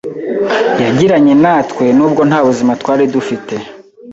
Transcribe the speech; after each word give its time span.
yagiranye 0.83 1.33
natwe, 1.43 1.85
n’ubwo 1.97 2.21
nta 2.29 2.39
buzima 2.47 2.71
twari 2.81 3.03
dufite 3.13 3.55